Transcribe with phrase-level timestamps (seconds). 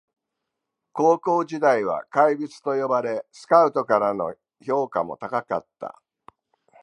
[0.93, 4.33] 高校時代は怪物と呼ばれスカウトからの
[4.65, 6.01] 評価も高かった